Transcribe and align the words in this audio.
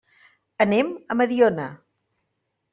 Anem 0.65 0.89
a 0.95 1.19
Mediona. 1.21 1.71